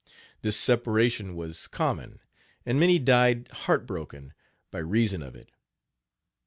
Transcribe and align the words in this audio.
This 0.41 0.57
separation 0.57 1.35
was 1.35 1.67
common, 1.67 2.21
and 2.65 2.79
many 2.79 2.97
died 2.97 3.47
heart 3.51 3.85
broken, 3.85 4.33
by 4.71 4.79
reason 4.79 5.21
of 5.21 5.35
it. 5.35 5.51